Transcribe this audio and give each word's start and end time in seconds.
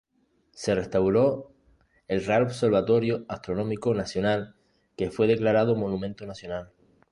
Se 0.53 0.73
restauró 0.73 1.51
el 2.07 2.25
Real 2.25 2.41
Observatorio 2.41 3.23
Astronómico 3.29 3.93
Nacional, 3.93 4.55
que 4.97 5.11
fue 5.11 5.27
declarado 5.27 5.75
monumento 5.75 6.25
nacional. 6.25 6.71